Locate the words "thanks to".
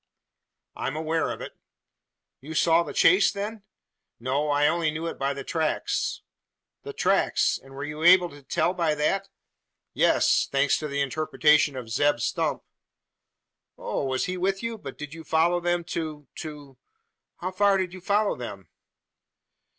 10.51-10.87